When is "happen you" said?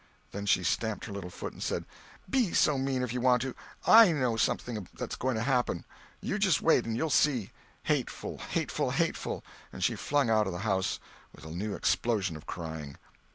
5.43-6.39